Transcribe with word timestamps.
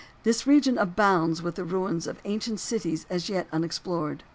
This 0.23 0.47
region 0.47 0.79
abounds 0.79 1.43
with 1.43 1.53
the 1.53 1.63
ruins 1.63 2.07
of 2.07 2.17
ancient 2.25 2.59
cities 2.59 3.05
as 3.11 3.29
yet 3.29 3.47
unexplored. 3.51 4.23